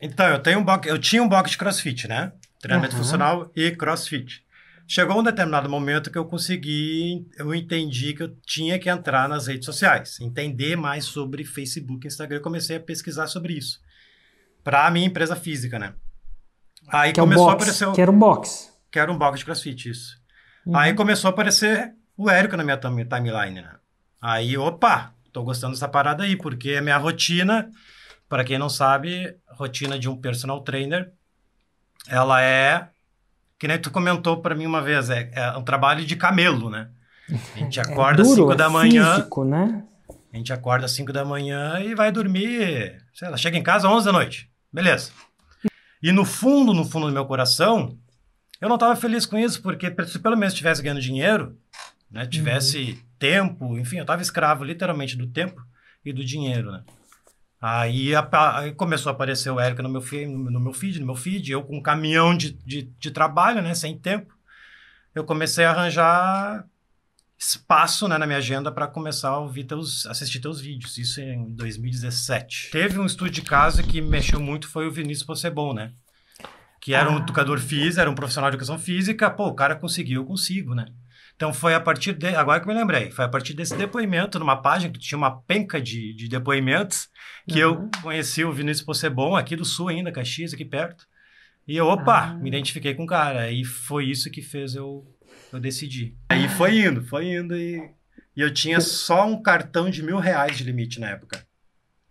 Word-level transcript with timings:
Então, 0.00 0.26
eu 0.28 0.38
tenho 0.38 0.58
um 0.60 0.64
box, 0.64 0.88
eu 0.88 0.98
tinha 0.98 1.22
um 1.22 1.28
box 1.28 1.50
de 1.52 1.58
crossfit, 1.58 2.08
né? 2.08 2.32
Treinamento 2.60 2.94
Aham. 2.94 3.02
funcional 3.02 3.50
e 3.54 3.70
crossfit. 3.72 4.42
Chegou 4.86 5.20
um 5.20 5.22
determinado 5.22 5.68
momento 5.68 6.10
que 6.10 6.18
eu 6.18 6.24
consegui, 6.24 7.26
eu 7.38 7.54
entendi 7.54 8.12
que 8.12 8.22
eu 8.24 8.34
tinha 8.44 8.78
que 8.78 8.88
entrar 8.90 9.28
nas 9.28 9.46
redes 9.46 9.64
sociais, 9.64 10.18
entender 10.20 10.74
mais 10.76 11.04
sobre 11.04 11.44
Facebook 11.44 12.06
e 12.06 12.08
Instagram. 12.08 12.38
Eu 12.38 12.42
comecei 12.42 12.76
a 12.76 12.80
pesquisar 12.80 13.26
sobre 13.28 13.52
isso. 13.54 13.78
Para 14.64 14.86
a 14.86 14.90
minha 14.90 15.06
empresa 15.06 15.36
física, 15.36 15.78
né? 15.78 15.94
Aí 16.88 17.12
Que 17.12 17.20
é 17.20 17.22
o 17.22 17.26
começou 17.26 17.48
a 17.48 17.52
box. 17.52 17.62
aparecer 17.62 17.86
o- 17.88 17.92
Que 17.92 18.00
era 18.00 18.10
um 18.10 18.18
box. 18.18 18.68
que 18.90 18.98
era 18.98 19.12
um 19.12 19.16
box 19.18 19.38
de 19.38 19.44
crossfit, 19.44 19.88
isso. 19.90 20.16
Uhum. 20.66 20.76
Aí 20.76 20.92
começou 20.94 21.28
a 21.28 21.30
aparecer 21.32 21.92
o 22.16 22.28
Érico 22.28 22.56
na 22.56 22.64
minha 22.64 22.76
time- 22.76 23.04
timeline, 23.04 23.62
né? 23.62 23.74
Aí, 24.20 24.56
opa, 24.58 25.14
tô 25.32 25.42
gostando 25.44 25.72
dessa 25.74 25.88
parada 25.88 26.24
aí, 26.24 26.36
porque 26.36 26.74
a 26.74 26.82
minha 26.82 26.98
rotina, 26.98 27.70
para 28.30 28.44
quem 28.44 28.58
não 28.58 28.68
sabe, 28.68 29.36
a 29.48 29.54
rotina 29.54 29.98
de 29.98 30.08
um 30.08 30.16
personal 30.16 30.60
trainer, 30.60 31.12
ela 32.08 32.40
é, 32.40 32.88
que 33.58 33.66
nem 33.66 33.76
tu 33.76 33.90
comentou 33.90 34.40
para 34.40 34.54
mim 34.54 34.66
uma 34.66 34.80
vez, 34.80 35.10
é, 35.10 35.28
é 35.34 35.50
um 35.58 35.64
trabalho 35.64 36.06
de 36.06 36.14
camelo, 36.14 36.70
né? 36.70 36.88
A 37.28 37.58
gente 37.58 37.80
É 37.80 37.82
acorda 37.82 38.22
duro, 38.22 38.36
5 38.36 38.52
é 38.52 38.54
da 38.56 38.70
manhã, 38.70 39.16
Físico, 39.16 39.44
né? 39.44 39.84
a 40.32 40.36
gente 40.36 40.52
acorda 40.52 40.86
às 40.86 40.92
5 40.92 41.12
da 41.12 41.24
manhã 41.24 41.80
e 41.80 41.92
vai 41.92 42.12
dormir, 42.12 43.04
sei 43.12 43.28
lá, 43.28 43.36
chega 43.36 43.58
em 43.58 43.64
casa 43.64 43.88
às 43.88 43.94
11 43.94 44.06
da 44.06 44.12
noite. 44.12 44.48
Beleza. 44.72 45.10
E 46.00 46.12
no 46.12 46.24
fundo, 46.24 46.72
no 46.72 46.84
fundo 46.84 47.08
do 47.08 47.12
meu 47.12 47.26
coração, 47.26 47.98
eu 48.60 48.68
não 48.68 48.76
estava 48.76 48.94
feliz 48.94 49.26
com 49.26 49.36
isso, 49.36 49.60
porque 49.60 49.92
se 50.06 50.20
pelo 50.20 50.36
menos 50.36 50.54
estivesse 50.54 50.80
ganhando 50.80 51.00
dinheiro, 51.00 51.58
né, 52.08 52.26
tivesse 52.26 53.04
tempo, 53.18 53.76
enfim, 53.76 53.96
eu 53.96 54.02
estava 54.02 54.22
escravo 54.22 54.62
literalmente 54.62 55.16
do 55.16 55.26
tempo 55.26 55.60
e 56.04 56.12
do 56.12 56.24
dinheiro, 56.24 56.70
né? 56.70 56.84
Aí, 57.60 58.12
aí 58.14 58.72
começou 58.72 59.10
a 59.10 59.12
aparecer 59.12 59.50
o 59.50 59.60
Érico 59.60 59.82
no 59.82 59.88
meu, 59.88 60.00
feed, 60.00 60.26
no 60.26 60.60
meu 60.60 60.72
feed, 60.72 60.98
no 60.98 61.06
meu 61.06 61.14
feed, 61.14 61.52
eu 61.52 61.62
com 61.62 61.76
um 61.76 61.82
caminhão 61.82 62.34
de, 62.34 62.52
de, 62.52 62.82
de 62.98 63.10
trabalho, 63.10 63.60
né, 63.60 63.74
sem 63.74 63.98
tempo. 63.98 64.34
Eu 65.14 65.24
comecei 65.24 65.64
a 65.64 65.70
arranjar 65.70 66.64
espaço 67.38 68.06
né, 68.08 68.16
na 68.16 68.26
minha 68.26 68.38
agenda 68.38 68.70
para 68.70 68.86
começar 68.86 69.30
a 69.30 69.38
ouvir 69.38 69.64
teus, 69.64 70.06
assistir 70.06 70.40
teus 70.40 70.60
vídeos. 70.60 70.96
Isso 70.98 71.20
em 71.20 71.54
2017. 71.54 72.70
Teve 72.70 72.98
um 72.98 73.06
estudo 73.06 73.30
de 73.30 73.42
caso 73.42 73.82
que 73.82 74.00
me 74.00 74.08
mexeu 74.08 74.40
muito, 74.40 74.68
foi 74.68 74.86
o 74.86 74.90
Vinícius 74.92 75.26
Possebon, 75.26 75.74
né? 75.74 75.92
Que 76.80 76.94
era 76.94 77.10
um 77.10 77.16
Ah. 77.16 77.20
educador 77.20 77.58
físico, 77.58 78.00
era 78.00 78.10
um 78.10 78.14
profissional 78.14 78.50
de 78.50 78.56
educação 78.56 78.78
física. 78.78 79.30
Pô, 79.30 79.48
o 79.48 79.54
cara 79.54 79.76
conseguiu, 79.76 80.22
eu 80.22 80.26
consigo, 80.26 80.74
né? 80.74 80.86
Então 81.40 81.54
foi 81.54 81.72
a 81.72 81.80
partir 81.80 82.12
de. 82.12 82.26
Agora 82.36 82.60
que 82.60 82.68
eu 82.68 82.74
me 82.74 82.78
lembrei, 82.78 83.10
foi 83.10 83.24
a 83.24 83.28
partir 83.28 83.54
desse 83.54 83.74
depoimento, 83.74 84.38
numa 84.38 84.60
página 84.60 84.92
que 84.92 84.98
tinha 84.98 85.16
uma 85.16 85.40
penca 85.40 85.80
de, 85.80 86.12
de 86.12 86.28
depoimentos, 86.28 87.08
que 87.48 87.58
eu 87.58 87.76
Uhum. 87.78 87.90
conheci 88.02 88.44
o 88.44 88.52
Vinícius 88.52 88.84
Possebon, 88.84 89.34
aqui 89.34 89.56
do 89.56 89.64
sul 89.64 89.88
ainda, 89.88 90.12
Caxias, 90.12 90.52
aqui 90.52 90.66
perto. 90.66 91.06
E 91.66 91.74
eu, 91.78 91.86
opa, 91.86 92.24
Ah. 92.24 92.34
me 92.34 92.50
identifiquei 92.50 92.92
com 92.94 93.04
o 93.04 93.06
cara. 93.06 93.50
E 93.50 93.64
foi 93.64 94.04
isso 94.04 94.30
que 94.30 94.42
fez 94.42 94.74
eu, 94.74 95.02
eu 95.50 95.58
decidir. 95.58 96.14
Aí 96.28 96.46
foi 96.46 96.78
indo, 96.78 97.02
foi 97.06 97.32
indo 97.34 97.56
e, 97.56 97.90
e 98.36 98.40
eu 98.42 98.52
tinha 98.52 98.78
só 98.78 99.26
um 99.26 99.40
cartão 99.40 99.88
de 99.88 100.02
mil 100.02 100.18
reais 100.18 100.58
de 100.58 100.64
limite 100.64 101.00
na 101.00 101.08
época. 101.08 101.42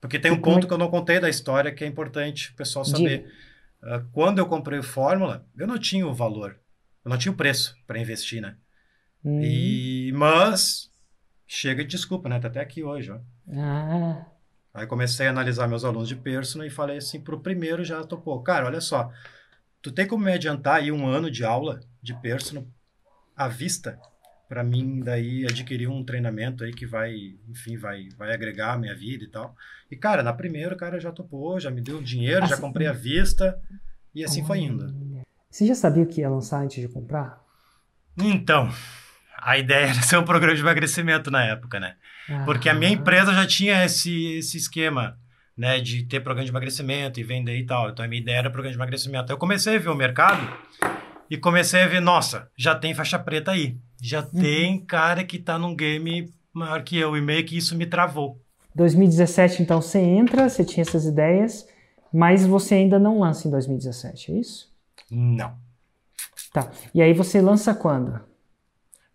Porque 0.01 0.17
tem 0.17 0.31
um 0.31 0.41
ponto 0.41 0.65
é- 0.65 0.67
que 0.67 0.73
eu 0.73 0.77
não 0.79 0.89
contei 0.89 1.19
da 1.19 1.29
história 1.29 1.71
que 1.71 1.83
é 1.83 1.87
importante 1.87 2.49
o 2.51 2.55
pessoal 2.55 2.83
saber. 2.83 3.31
Ah, 3.83 4.01
quando 4.11 4.39
eu 4.39 4.47
comprei 4.47 4.79
o 4.79 4.83
Fórmula, 4.83 5.45
eu 5.55 5.67
não 5.67 5.77
tinha 5.77 6.07
o 6.07 6.15
valor, 6.15 6.57
eu 7.05 7.09
não 7.11 7.17
tinha 7.19 7.31
o 7.31 7.35
preço 7.35 7.75
para 7.85 7.99
investir, 7.99 8.41
né? 8.41 8.55
Hum. 9.23 9.41
E, 9.41 10.11
mas 10.13 10.89
chega 11.47 11.83
de 11.83 11.89
desculpa, 11.89 12.29
né? 12.29 12.39
Tá 12.39 12.47
até 12.47 12.59
aqui 12.61 12.83
hoje, 12.83 13.11
ó. 13.11 13.19
Ah, 13.51 14.25
Aí 14.73 14.85
comecei 14.87 15.27
a 15.27 15.31
analisar 15.31 15.67
meus 15.67 15.83
alunos 15.83 16.07
de 16.07 16.15
personal 16.15 16.65
e 16.67 16.69
falei 16.69 16.97
assim, 16.97 17.19
pro 17.19 17.39
primeiro 17.39 17.83
já 17.83 18.03
topou. 18.03 18.41
Cara, 18.43 18.65
olha 18.67 18.79
só, 18.79 19.11
tu 19.81 19.91
tem 19.91 20.07
como 20.07 20.23
me 20.25 20.31
adiantar 20.31 20.75
aí 20.75 20.91
um 20.91 21.07
ano 21.07 21.29
de 21.29 21.43
aula 21.43 21.79
de 22.01 22.13
personal 22.13 22.65
à 23.35 23.47
vista 23.47 23.99
para 24.47 24.63
mim 24.63 24.99
daí 24.99 25.45
adquirir 25.45 25.87
um 25.87 26.03
treinamento 26.03 26.63
aí 26.63 26.73
que 26.73 26.85
vai, 26.85 27.13
enfim, 27.47 27.77
vai, 27.77 28.09
vai 28.17 28.33
agregar 28.33 28.73
a 28.73 28.77
minha 28.77 28.95
vida 28.95 29.23
e 29.23 29.27
tal. 29.27 29.55
E 29.91 29.95
cara, 29.95 30.23
na 30.23 30.33
primeira 30.33 30.73
o 30.73 30.77
cara 30.77 30.99
já 30.99 31.11
topou, 31.11 31.59
já 31.59 31.69
me 31.69 31.81
deu 31.81 32.01
dinheiro, 32.01 32.47
já 32.47 32.53
Assim- 32.55 32.61
comprei 32.63 32.87
à 32.87 32.91
vista 32.91 33.59
e 34.13 34.23
assim 34.23 34.43
foi 34.43 34.59
indo. 34.59 34.91
Você 35.51 35.67
já 35.67 35.75
sabia 35.75 36.03
o 36.03 36.07
que 36.07 36.21
ia 36.21 36.29
lançar 36.29 36.63
antes 36.63 36.81
de 36.81 36.87
comprar? 36.87 37.43
Então, 38.17 38.69
a 39.41 39.57
ideia 39.57 39.85
era 39.87 40.01
ser 40.03 40.17
um 40.17 40.23
programa 40.23 40.55
de 40.55 40.61
emagrecimento 40.61 41.29
na 41.31 41.43
época, 41.45 41.79
né? 41.79 41.95
Porque 42.45 42.69
a 42.69 42.73
minha 42.73 42.91
empresa 42.91 43.33
já 43.33 43.45
tinha 43.47 43.83
esse, 43.83 44.37
esse 44.37 44.57
esquema, 44.57 45.17
né, 45.57 45.79
de 45.79 46.03
ter 46.03 46.19
programa 46.19 46.45
de 46.45 46.51
emagrecimento 46.51 47.19
e 47.19 47.23
vender 47.23 47.57
e 47.57 47.65
tal. 47.65 47.89
Então 47.89 48.05
a 48.05 48.07
minha 48.07 48.21
ideia 48.21 48.37
era 48.37 48.49
programa 48.49 48.71
de 48.71 48.77
emagrecimento. 48.77 49.31
Eu 49.31 49.37
comecei 49.37 49.75
a 49.75 49.79
ver 49.79 49.89
o 49.89 49.95
mercado 49.95 50.41
e 51.29 51.37
comecei 51.37 51.81
a 51.81 51.87
ver, 51.87 51.99
nossa, 52.01 52.49
já 52.57 52.75
tem 52.75 52.93
faixa 52.93 53.17
preta 53.19 53.51
aí. 53.51 53.77
Já 54.01 54.21
Uhum. 54.21 54.41
tem 54.41 54.85
cara 54.85 55.23
que 55.23 55.37
tá 55.39 55.57
num 55.57 55.75
game 55.75 56.29
maior 56.53 56.83
que 56.83 56.97
eu 56.97 57.17
e 57.17 57.21
meio 57.21 57.45
que 57.45 57.57
isso 57.57 57.75
me 57.75 57.85
travou. 57.85 58.39
2017, 58.75 59.61
então, 59.63 59.81
você 59.81 59.99
entra, 59.99 60.47
você 60.47 60.63
tinha 60.63 60.83
essas 60.83 61.05
ideias, 61.05 61.67
mas 62.13 62.45
você 62.45 62.75
ainda 62.75 62.97
não 62.99 63.19
lança 63.19 63.47
em 63.47 63.51
2017, 63.51 64.31
é 64.31 64.39
isso? 64.39 64.71
Não. 65.11 65.57
Tá. 66.53 66.71
E 66.93 67.01
aí 67.01 67.13
você 67.13 67.41
lança 67.41 67.73
quando? 67.73 68.19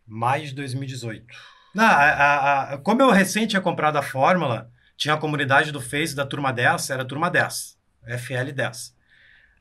Maio 0.07 0.47
de 0.47 0.55
2018. 0.55 1.27
Não, 1.75 1.85
a, 1.85 1.89
a- 1.91 2.75
a- 2.75 2.79
como 2.79 3.03
eu 3.03 3.11
recente 3.11 3.49
tinha 3.49 3.61
comprado 3.63 3.97
a 3.97 4.03
Fórmula, 4.03 4.71
tinha 4.97 5.15
a 5.15 5.19
comunidade 5.19 5.73
do 5.73 5.81
Face 5.81 6.15
da 6.15 6.25
Turma 6.27 6.53
10, 6.53 6.91
era 6.91 7.05
Turma 7.05 7.31
10, 7.31 7.77
FL10. 8.09 8.93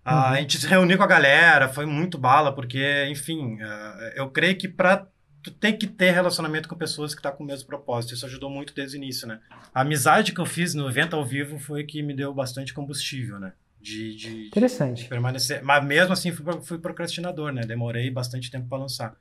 Ah, 0.06 0.16
Uhum. 0.16 0.34
A 0.34 0.36
gente 0.42 0.58
se 0.60 0.68
reuniu 0.68 0.98
com 0.98 1.04
a 1.04 1.08
galera, 1.08 1.70
foi 1.70 1.86
muito 1.86 2.18
bala, 2.18 2.54
porque, 2.54 3.06
enfim, 3.10 3.58
ah, 3.62 4.12
eu 4.16 4.30
creio 4.30 4.56
que 4.58 4.68
para 4.68 5.08
tu 5.42 5.50
tem 5.52 5.76
que 5.78 5.88
ter 5.88 6.12
relacionamento 6.12 6.68
com 6.70 6.76
pessoas 6.76 7.14
que 7.14 7.20
estão 7.20 7.32
com 7.32 7.44
o 7.44 7.48
mesmo 7.48 7.68
propósito. 7.68 8.14
Isso 8.14 8.26
ajudou 8.26 8.50
muito 8.50 8.74
desde 8.74 8.96
o 8.96 9.00
início, 9.00 9.28
né? 9.28 9.40
A 9.74 9.82
amizade 9.82 10.32
que 10.34 10.40
eu 10.40 10.46
fiz 10.46 10.74
no 10.74 10.88
evento 10.90 11.16
ao 11.16 11.26
vivo 11.26 11.58
foi 11.60 11.84
que 11.84 12.02
me 12.04 12.14
deu 12.14 12.34
bastante 12.34 12.74
combustível, 12.74 13.40
né? 13.40 13.54
De, 13.82 14.16
de, 14.16 14.30
de 14.44 14.48
Interessante. 14.48 15.06
permanecer. 15.06 15.62
Mas 15.64 15.84
mesmo 15.84 16.14
assim 16.14 16.32
fui, 16.32 16.46
fui 16.62 16.78
procrastinador, 16.80 17.52
né? 17.52 17.62
Demorei 17.64 18.10
bastante 18.10 18.50
tempo 18.52 18.68
para 18.70 18.78
lançar. 18.78 19.16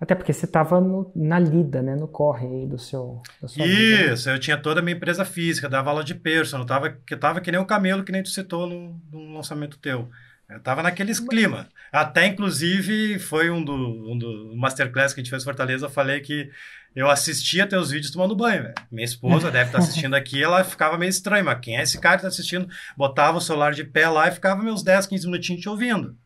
Até 0.00 0.14
porque 0.14 0.32
você 0.32 0.44
estava 0.44 0.78
na 1.14 1.38
lida, 1.38 1.80
né? 1.82 1.96
No 1.96 2.06
corre 2.06 2.46
aí 2.46 2.66
do 2.66 2.78
seu. 2.78 3.22
Sua 3.46 3.64
vida, 3.64 4.06
né? 4.06 4.12
Isso, 4.12 4.28
eu 4.28 4.38
tinha 4.38 4.56
toda 4.56 4.80
a 4.80 4.82
minha 4.82 4.96
empresa 4.96 5.24
física, 5.24 5.68
dava 5.68 5.90
aula 5.90 6.04
de 6.04 6.14
personal, 6.14 6.66
tava, 6.66 6.90
que 6.90 7.14
eu 7.14 7.18
tava 7.18 7.40
que 7.40 7.50
nem 7.50 7.60
o 7.60 7.66
camelo 7.66 8.04
que 8.04 8.12
nem 8.12 8.22
tu 8.22 8.28
citou 8.28 8.66
no, 8.66 9.00
no 9.10 9.34
lançamento 9.34 9.78
teu. 9.78 10.10
Eu 10.48 10.60
tava 10.60 10.82
naqueles 10.82 11.18
clima. 11.18 11.68
Até, 11.90 12.26
inclusive, 12.26 13.18
foi 13.18 13.50
um 13.50 13.64
do, 13.64 13.74
um 14.12 14.16
do 14.16 14.54
Masterclass 14.56 15.12
que 15.12 15.20
a 15.20 15.22
gente 15.24 15.30
fez 15.30 15.42
em 15.42 15.44
Fortaleza, 15.44 15.86
eu 15.86 15.90
falei 15.90 16.20
que 16.20 16.50
eu 16.94 17.10
assistia 17.10 17.66
teus 17.66 17.90
vídeos 17.90 18.12
tomando 18.12 18.36
banho, 18.36 18.62
velho. 18.62 18.74
Minha 18.90 19.04
esposa 19.04 19.50
deve 19.50 19.66
estar 19.66 19.78
assistindo 19.78 20.14
aqui, 20.16 20.42
ela 20.42 20.62
ficava 20.62 20.96
meio 20.96 21.10
estranha, 21.10 21.42
mas 21.42 21.58
quem 21.60 21.76
é 21.76 21.82
esse 21.82 21.98
cara 21.98 22.16
que 22.16 22.22
tá 22.22 22.28
assistindo? 22.28 22.68
Botava 22.96 23.38
o 23.38 23.40
celular 23.40 23.72
de 23.72 23.82
pé 23.82 24.08
lá 24.08 24.28
e 24.28 24.32
ficava 24.32 24.62
meus 24.62 24.82
10, 24.82 25.06
15 25.06 25.26
minutinhos 25.26 25.62
te 25.62 25.68
ouvindo. 25.68 26.16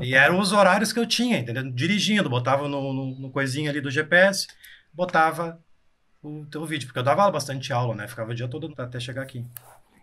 E 0.00 0.14
eram 0.14 0.40
os 0.40 0.52
horários 0.52 0.92
que 0.92 0.98
eu 0.98 1.06
tinha, 1.06 1.38
entendeu? 1.38 1.70
Dirigindo, 1.70 2.28
botava 2.28 2.68
no, 2.68 2.92
no, 2.92 3.14
no 3.20 3.30
coisinho 3.30 3.70
ali 3.70 3.80
do 3.80 3.90
GPS, 3.90 4.46
botava 4.92 5.58
o 6.22 6.44
teu 6.46 6.64
vídeo, 6.66 6.86
porque 6.86 6.98
eu 6.98 7.02
dava 7.04 7.30
bastante 7.30 7.72
aula, 7.72 7.94
né? 7.94 8.08
Ficava 8.08 8.32
o 8.32 8.34
dia 8.34 8.48
todo 8.48 8.72
até 8.76 8.98
chegar 8.98 9.22
aqui. 9.22 9.44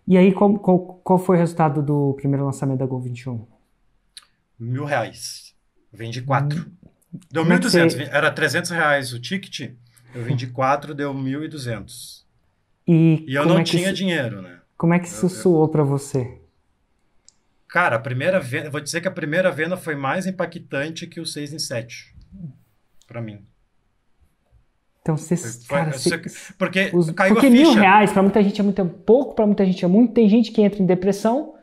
E 0.08 0.18
aí, 0.18 0.34
qual, 0.34 0.58
qual, 0.60 0.80
qual 0.80 1.20
foi 1.20 1.36
o 1.36 1.40
resultado 1.40 1.82
do 1.82 2.14
primeiro 2.16 2.46
lançamento 2.46 2.80
da 2.80 2.86
Gol 2.86 3.02
21? 3.02 3.46
Mil 4.60 4.86
reais. 4.86 5.54
Vendi 5.92 6.22
quatro. 6.22 6.72
Deu 7.30 7.44
Como 7.44 7.54
é 7.54 7.60
que 7.60 7.66
1.200. 7.68 7.90
você- 7.92 8.04
Era 8.12 8.32
300 8.32 8.72
reais 8.72 9.14
o 9.14 9.20
ticket. 9.20 9.74
Eu 10.16 10.24
vendi 10.24 10.48
quatro, 10.52 10.94
deu 10.96 11.14
1.200. 11.14 12.24
E, 12.88 13.26
E 13.28 13.36
eu 13.36 13.46
não 13.46 13.60
é 13.60 13.64
tinha 13.64 13.88
isso- 13.88 13.94
dinheiro, 13.96 14.42
né? 14.42 14.60
Como 14.78 14.94
é 14.94 15.00
que 15.00 15.08
isso 15.08 15.30
soou 15.30 15.68
pra 15.68 15.84
você? 15.84 16.41
Cara, 17.72 17.96
a 17.96 18.00
primeira 18.00 18.38
venda, 18.40 18.70
vou 18.70 18.82
dizer 18.82 19.00
que 19.00 19.08
a 19.08 19.12
primeira 19.12 19.50
venda 19.50 19.78
foi 19.78 19.96
mais 19.96 20.28
impactante 20.28 21.08
que 21.08 21.22
o 21.22 21.26
6 21.26 21.54
em 21.54 21.60
7. 21.60 22.14
Pra 23.08 23.22
mim. 23.22 23.46
Então, 25.02 25.16
você. 25.18 25.36
Foi- 25.38 25.78
Cara, 25.80 25.92
você- 25.94 26.22
porque 26.58 26.92
os- 26.94 27.10
caiu 27.12 27.34
porque 27.34 27.48
a 27.48 27.50
mil 27.50 27.68
ficha. 27.68 27.80
reais 27.80 28.12
pra 28.12 28.22
muita 28.22 28.44
gente 28.44 28.60
é 28.60 28.64
muito 28.64 28.86
pouco, 28.86 29.34
pra 29.36 29.46
muita 29.48 29.66
gente 29.66 29.84
é 29.84 29.88
muito. 29.88 30.14
Tem 30.14 30.28
gente 30.30 30.52
que 30.52 30.62
entra 30.62 30.82
em 30.82 30.86
depressão 30.86 31.56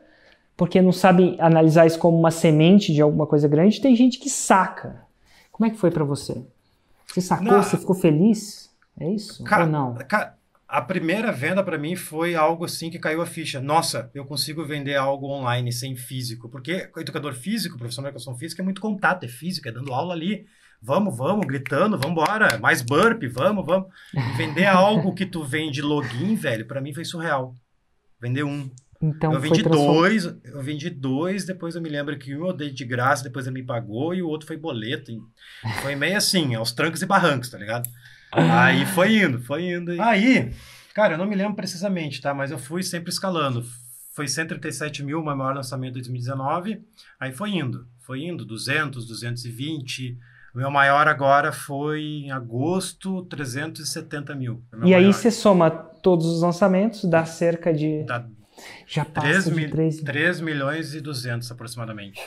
porque 0.57 0.81
não 0.81 0.91
sabe 0.91 1.37
analisar 1.39 1.85
isso 1.85 1.99
como 1.99 2.17
uma 2.17 2.31
semente 2.31 2.91
de 2.91 3.01
alguma 3.01 3.25
coisa 3.27 3.47
grande. 3.47 3.79
Tem 3.79 3.95
gente 3.95 4.17
que 4.19 4.29
saca. 4.29 5.05
Como 5.51 5.67
é 5.67 5.69
que 5.69 5.77
foi 5.77 5.91
pra 5.91 6.03
você? 6.03 6.43
Você 7.07 7.21
sacou? 7.21 7.45
Não. 7.45 7.63
Você 7.63 7.77
ficou 7.77 7.95
feliz? 7.95 8.69
É 8.99 9.09
isso? 9.09 9.43
Ca- 9.43 9.61
Ou 9.61 9.67
não? 9.67 9.93
ca- 9.95 10.33
a 10.69 10.81
primeira 10.83 11.31
venda 11.31 11.63
pra 11.63 11.79
mim 11.79 11.95
foi 11.95 12.35
algo 12.35 12.63
assim 12.63 12.91
que 12.91 12.99
caiu 12.99 13.23
a 13.23 13.25
ficha. 13.25 13.59
Nossa, 13.59 14.11
eu 14.13 14.23
consigo 14.23 14.63
vender 14.63 14.95
algo 14.95 15.25
online 15.27 15.73
sem 15.73 15.95
físico. 15.95 16.47
Porque 16.47 16.91
educador 16.95 17.33
físico, 17.33 17.75
profissional 17.75 18.11
de 18.11 18.15
educação 18.15 18.37
física, 18.37 18.61
é 18.61 18.63
muito 18.63 18.79
contato, 18.79 19.23
é 19.23 19.27
físico, 19.27 19.67
é 19.67 19.71
dando 19.71 19.91
aula 19.91 20.13
ali. 20.13 20.45
Vamos, 20.79 21.17
vamos, 21.17 21.47
gritando, 21.47 21.97
vamos 21.97 22.11
embora. 22.11 22.59
Mais 22.59 22.83
burp, 22.83 23.23
vamos, 23.33 23.65
vamos. 23.65 23.87
E 24.13 24.19
vender 24.37 24.67
algo 24.67 25.15
que 25.15 25.25
tu 25.25 25.43
vende 25.43 25.81
login, 25.81 26.35
velho, 26.35 26.67
pra 26.67 26.79
mim 26.79 26.93
foi 26.93 27.03
surreal. 27.03 27.55
Vender 28.21 28.43
um. 28.43 28.69
Então 29.01 29.33
eu 29.33 29.39
vendi 29.39 29.63
dois, 29.63 30.25
eu 30.25 30.61
vendi 30.61 30.89
dois, 30.89 31.45
depois 31.45 31.73
eu 31.73 31.81
me 31.81 31.89
lembro 31.89 32.17
que 32.19 32.35
um 32.35 32.45
eu 32.45 32.53
dei 32.53 32.69
de 32.69 32.85
graça, 32.85 33.23
depois 33.23 33.47
ele 33.47 33.61
me 33.61 33.65
pagou, 33.65 34.13
e 34.13 34.21
o 34.21 34.27
outro 34.27 34.45
foi 34.45 34.57
boleto. 34.57 35.11
Foi 35.81 35.95
meio 35.95 36.17
assim, 36.17 36.53
aos 36.53 36.73
trancos 36.73 37.01
e 37.01 37.07
barrancos, 37.07 37.49
tá 37.49 37.57
ligado? 37.57 37.89
Aí 38.31 38.85
foi 38.85 39.17
indo, 39.17 39.39
foi 39.41 39.63
indo. 39.71 39.93
e- 39.93 39.99
Aí, 39.99 40.51
cara, 40.93 41.13
eu 41.13 41.17
não 41.17 41.25
me 41.25 41.35
lembro 41.35 41.55
precisamente, 41.55 42.21
tá? 42.21 42.33
Mas 42.33 42.51
eu 42.51 42.57
fui 42.59 42.83
sempre 42.83 43.09
escalando. 43.09 43.65
Foi 44.13 44.27
137 44.27 45.01
mil, 45.03 45.19
o 45.21 45.23
meu 45.25 45.35
maior 45.35 45.55
lançamento 45.55 45.93
de 45.93 45.99
2019. 46.01 46.81
Aí 47.19 47.31
foi 47.31 47.51
indo, 47.51 47.87
foi 47.99 48.23
indo, 48.23 48.43
200, 48.45 49.05
220. 49.07 50.17
O 50.53 50.57
meu 50.57 50.69
maior 50.71 51.07
agora 51.07 51.51
foi 51.51 52.01
em 52.01 52.31
agosto, 52.31 53.23
370 53.25 54.35
mil. 54.35 54.61
E 54.83 54.93
aí 54.93 55.05
você 55.13 55.31
soma 55.31 55.69
todos 55.69 56.25
os 56.25 56.41
lançamentos, 56.41 57.05
dá 57.05 57.23
cerca 57.25 57.73
de. 57.73 58.03
Dá 58.03 58.25
Já 58.85 59.05
3, 59.05 59.35
passa 59.35 59.49
de 59.51 59.55
mil, 59.55 59.69
3 59.69 60.01
3 60.01 60.41
milhões 60.41 60.93
e 60.93 60.99
200 61.01 61.49
aproximadamente. 61.51 62.19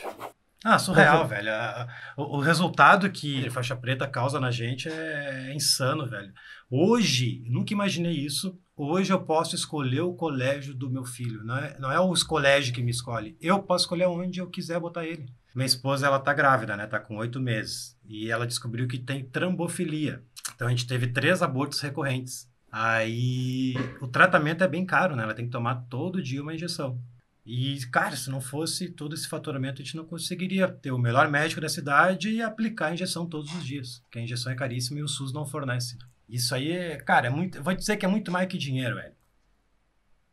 Ah, 0.64 0.79
surreal, 0.79 1.26
velho. 1.26 1.50
A- 1.50 1.82
a- 1.82 1.88
O, 2.17 2.37
o 2.38 2.41
resultado 2.41 3.11
que 3.11 3.50
faixa 3.50 3.75
preta 3.75 4.06
causa 4.06 4.38
na 4.38 4.50
gente 4.50 4.88
é, 4.88 5.49
é 5.50 5.55
insano, 5.55 6.06
velho. 6.06 6.32
Hoje, 6.70 7.43
nunca 7.49 7.73
imaginei 7.73 8.12
isso. 8.14 8.59
Hoje 8.76 9.12
eu 9.12 9.20
posso 9.23 9.55
escolher 9.55 10.00
o 10.00 10.14
colégio 10.14 10.75
do 10.75 10.88
meu 10.91 11.05
filho. 11.05 11.44
Não 11.44 11.56
é, 11.56 11.76
não 11.79 11.91
é 11.93 12.00
os 12.00 12.23
colégios 12.23 12.75
que 12.75 12.82
me 12.82 12.91
escolhe. 12.91 13.37
Eu 13.41 13.62
posso 13.62 13.85
escolher 13.85 14.06
onde 14.06 14.41
eu 14.41 14.49
quiser 14.49 14.79
botar 14.81 15.05
ele. 15.05 15.26
Minha 15.55 15.67
esposa, 15.67 16.06
ela 16.06 16.19
tá 16.19 16.32
grávida, 16.32 16.76
né? 16.76 16.87
Tá 16.87 16.99
com 16.99 17.17
oito 17.17 17.38
meses. 17.41 17.97
E 18.08 18.31
ela 18.31 18.47
descobriu 18.47 18.88
que 18.88 18.99
tem 18.99 19.25
trambofilia. 19.25 20.23
Então 20.55 20.67
a 20.67 20.70
gente 20.70 20.87
teve 20.87 21.08
três 21.08 21.43
abortos 21.43 21.81
recorrentes. 21.81 22.49
Aí 22.70 23.75
o 24.00 24.08
tratamento 24.08 24.65
é 24.65 24.69
bem 24.69 24.87
caro, 24.87 25.15
né? 25.15 25.25
Ela 25.25 25.35
tem 25.35 25.44
que 25.44 25.50
tomar 25.53 25.75
todo 25.91 26.23
dia 26.23 26.41
uma 26.43 26.55
injeção. 26.55 26.99
E, 27.44 27.77
cara, 27.87 28.15
se 28.17 28.31
não 28.31 28.41
fosse 28.41 28.89
todo 28.89 29.15
esse 29.15 29.29
faturamento, 29.29 29.83
a 29.83 29.85
gente 29.85 29.97
não 29.97 30.06
conseguiria 30.06 30.69
ter 30.69 30.93
o 30.93 30.99
melhor 30.99 31.29
médico 31.29 31.61
da 31.61 31.69
cidade 31.69 32.31
e 32.31 32.41
aplicar 32.41 32.87
a 32.89 32.94
injeção 32.94 33.27
todos 33.27 33.53
os 33.53 33.65
dias. 33.65 33.99
Porque 34.05 34.21
a 34.21 34.23
injeção 34.23 34.53
é 34.53 34.55
caríssima 34.55 35.00
e 35.00 35.03
o 35.03 35.09
SUS 35.09 35.33
não 35.33 35.44
fornece. 35.44 35.99
Isso 36.29 36.55
aí 36.55 36.71
é, 36.71 36.97
cara, 36.99 37.27
é 37.27 37.31
muito. 37.31 37.61
Vou 37.62 37.75
dizer 37.75 37.97
que 37.97 38.06
é 38.06 38.09
muito 38.09 38.31
mais 38.31 38.47
que 38.49 38.56
dinheiro, 38.56 38.94
velho. 38.94 39.15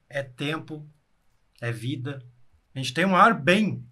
É 0.08 0.22
tempo, 0.24 0.88
é 1.60 1.72
vida. 1.72 2.24
A 2.76 2.78
gente 2.80 2.94
tem 2.94 3.06
o 3.06 3.10
maior 3.10 3.34
bem, 3.34 3.84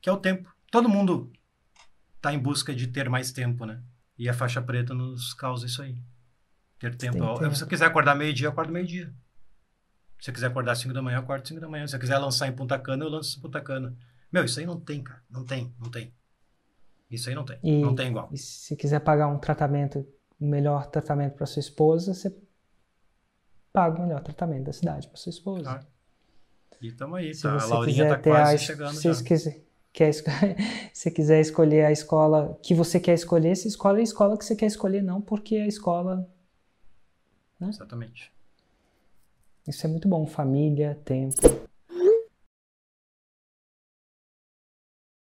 que 0.00 0.08
é 0.08 0.12
o 0.12 0.16
tempo. 0.18 0.52
Todo 0.70 0.88
mundo 0.88 1.32
tá 2.20 2.32
em 2.34 2.38
busca 2.38 2.74
de 2.74 2.88
ter 2.88 3.08
mais 3.08 3.30
tempo, 3.30 3.64
né? 3.64 3.80
E 4.18 4.28
a 4.28 4.34
faixa 4.34 4.60
preta 4.60 4.92
nos 4.92 5.32
causa 5.34 5.66
isso 5.66 5.82
aí. 5.82 5.96
Ter 6.80 6.96
tempo. 6.96 7.18
Tem 7.18 7.26
Eu- 7.26 7.34
tempo. 7.38 7.54
Se 7.54 7.62
eu 7.62 7.68
quiser 7.68 7.86
acordar 7.86 8.14
meio-dia, 8.16 8.48
eu 8.48 8.50
acordo 8.50 8.72
meio-dia. 8.72 9.14
Se 10.20 10.30
eu 10.30 10.34
quiser 10.34 10.46
acordar 10.48 10.72
às 10.72 10.78
5 10.78 10.94
da 10.94 11.02
manhã, 11.02 11.18
eu 11.18 11.22
acordo 11.22 11.42
às 11.42 11.48
5 11.48 11.60
da 11.60 11.68
manhã. 11.68 11.86
Se 11.86 11.94
eu 11.94 12.00
quiser 12.00 12.18
lançar 12.18 12.48
em 12.48 12.52
Punta 12.52 12.78
Cana, 12.78 13.04
eu 13.04 13.08
lanço 13.08 13.38
em 13.38 13.42
Punta 13.42 13.60
Cana. 13.60 13.94
Meu, 14.32 14.44
isso 14.44 14.58
aí 14.58 14.66
não 14.66 14.80
tem, 14.80 15.02
cara. 15.02 15.22
Não 15.30 15.44
tem, 15.44 15.72
não 15.78 15.90
tem. 15.90 16.12
Isso 17.10 17.28
aí 17.28 17.34
não 17.34 17.44
tem. 17.44 17.58
E- 17.62 17.80
Não 17.82 17.94
tem 17.94 18.08
igual. 18.08 18.28
E 18.32 18.38
se 18.38 18.74
quiser 18.76 19.00
pagar 19.00 19.28
um 19.28 19.38
tratamento, 19.38 20.06
o 20.40 20.44
melhor 20.46 20.86
tratamento 20.86 21.34
para 21.34 21.46
sua 21.46 21.60
esposa, 21.60 22.12
você 22.12 22.34
paga 23.72 23.98
o 23.98 24.02
melhor 24.02 24.22
tratamento 24.22 24.64
da 24.64 24.72
cidade 24.72 25.06
para 25.06 25.16
sua 25.16 25.30
esposa. 25.30 25.70
Ah, 25.70 25.86
E 26.80 26.90
tamo 26.92 27.14
aí, 27.14 27.34
se 27.34 27.42
tá? 27.42 27.54
A 27.54 27.60
você 27.60 27.72
Laurinha 27.74 28.04
quiser 28.04 28.16
tá 28.22 28.30
quase 28.30 28.54
a, 28.54 28.58
chegando 28.58 28.94
se 28.94 29.08
você 29.08 29.24
quiser, 29.24 29.60
quer 29.92 30.12
se 30.92 31.10
quiser 31.10 31.40
escolher 31.40 31.84
a 31.84 31.92
escola 31.92 32.58
que 32.62 32.74
você 32.74 32.98
quer 32.98 33.14
escolher, 33.14 33.54
você 33.54 33.68
escolhe 33.68 34.00
a 34.00 34.04
escola 34.04 34.36
que 34.36 34.44
você 34.44 34.56
quer 34.56 34.66
escolher, 34.66 35.02
não 35.02 35.20
porque 35.20 35.56
a 35.56 35.66
escola. 35.66 36.28
Exatamente. 37.60 38.32
Isso 39.66 39.86
é 39.86 39.88
muito 39.88 40.08
bom. 40.08 40.26
Família, 40.26 40.98
tempo. 41.04 41.66